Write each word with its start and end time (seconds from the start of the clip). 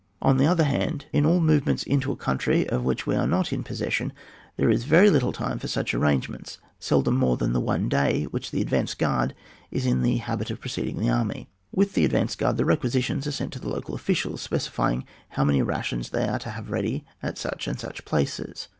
On 0.19 0.37
the 0.37 0.47
other 0.47 0.63
hand, 0.63 1.05
in 1.13 1.27
all 1.27 1.39
move 1.39 1.67
ments 1.67 1.83
into 1.83 2.11
a 2.11 2.15
country 2.15 2.67
of 2.67 2.83
which 2.83 3.05
we 3.05 3.13
are 3.15 3.27
not 3.27 3.53
in 3.53 3.61
possession, 3.61 4.11
there 4.57 4.71
is 4.71 4.83
very 4.83 5.11
little 5.11 5.31
time 5.31 5.59
for 5.59 5.67
such 5.67 5.93
arrangements, 5.93 6.57
seldom 6.79 7.15
more 7.15 7.37
than 7.37 7.53
the 7.53 7.59
one 7.59 7.87
day 7.87 8.23
which 8.31 8.49
the 8.49 8.63
advanced 8.63 8.97
guard 8.97 9.35
is 9.69 9.85
in 9.85 10.01
the 10.01 10.17
habit 10.17 10.49
of 10.49 10.59
preceding 10.59 10.97
the 10.99 11.11
army. 11.11 11.49
With 11.71 11.93
the 11.93 12.03
advanced 12.05 12.39
guard 12.39 12.57
the 12.57 12.65
requisitions 12.65 13.27
are 13.27 13.31
sent 13.31 13.53
to 13.53 13.59
the 13.59 13.69
local 13.69 13.93
officials, 13.93 14.41
specifying 14.41 15.05
how 15.29 15.43
many 15.43 15.61
rations 15.61 16.09
they 16.09 16.27
are 16.27 16.39
to 16.39 16.49
have 16.49 16.71
ready 16.71 17.05
at 17.21 17.37
such 17.37 17.67
and 17.67 17.79
such 17.79 18.03
places. 18.03 18.69